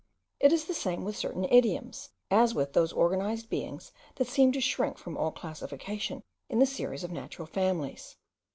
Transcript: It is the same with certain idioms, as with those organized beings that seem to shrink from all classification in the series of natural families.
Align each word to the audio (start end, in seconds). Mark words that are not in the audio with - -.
It 0.39 0.51
is 0.51 0.65
the 0.65 0.73
same 0.73 1.05
with 1.05 1.15
certain 1.15 1.43
idioms, 1.45 2.09
as 2.31 2.55
with 2.55 2.73
those 2.73 2.91
organized 2.91 3.51
beings 3.51 3.91
that 4.15 4.25
seem 4.27 4.51
to 4.53 4.59
shrink 4.59 4.97
from 4.97 5.15
all 5.15 5.29
classification 5.31 6.23
in 6.49 6.57
the 6.57 6.65
series 6.65 7.03
of 7.03 7.11
natural 7.11 7.45
families. 7.45 8.17